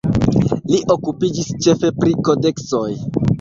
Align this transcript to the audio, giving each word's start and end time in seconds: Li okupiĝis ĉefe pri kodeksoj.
Li 0.71 0.79
okupiĝis 0.95 1.51
ĉefe 1.67 1.93
pri 2.01 2.15
kodeksoj. 2.31 2.83